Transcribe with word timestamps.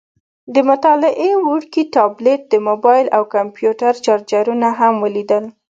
د 0.53 0.55
مطالعې 0.69 1.31
وړوکی 1.47 1.83
ټابلیټ، 1.95 2.41
د 2.49 2.55
موبایل 2.67 3.07
او 3.17 3.23
کمپیوټر 3.35 3.93
چارجرونه 4.05 4.67
هم 4.79 4.93
ولیدل. 5.03 5.43